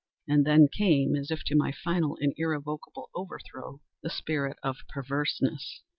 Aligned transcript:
And 0.27 0.47
then 0.47 0.67
came, 0.67 1.15
as 1.15 1.29
if 1.29 1.43
to 1.43 1.55
my 1.55 1.71
final 1.71 2.17
and 2.19 2.33
irrevocable 2.35 3.11
overthrow, 3.13 3.81
the 4.01 4.09
spirit 4.09 4.57
of 4.63 4.77
PERVERSENESS. 4.89 5.83